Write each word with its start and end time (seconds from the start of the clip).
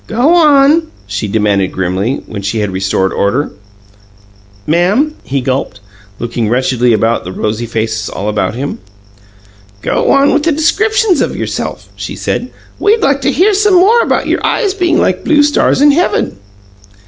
"Go 0.07 0.33
on!" 0.33 0.87
she 1.05 1.29
commanded 1.29 1.71
grimly, 1.71 2.23
when 2.25 2.41
she 2.41 2.57
had 2.57 2.71
restored 2.71 3.13
order. 3.13 3.51
"Ma'am?" 4.65 5.13
he 5.23 5.41
gulped, 5.41 5.79
looking 6.17 6.49
wretchedly 6.49 6.91
upon 6.91 7.23
the 7.23 7.31
rosy 7.31 7.67
faces 7.67 8.09
all 8.09 8.27
about 8.27 8.55
him. 8.55 8.79
"Go 9.83 10.11
on 10.11 10.33
with 10.33 10.41
the 10.41 10.51
description 10.53 11.21
of 11.21 11.35
yourself," 11.35 11.89
she 11.95 12.15
said. 12.15 12.49
"We'd 12.79 13.01
like 13.03 13.21
to 13.21 13.31
hear 13.31 13.53
some 13.53 13.75
more 13.75 14.01
about 14.01 14.25
your 14.25 14.43
eyes 14.43 14.73
being 14.73 14.99
like 14.99 15.23
blue 15.23 15.43
stars 15.43 15.83
in 15.83 15.91
heaven." 15.91 16.39